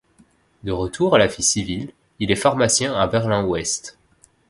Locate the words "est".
2.31-2.35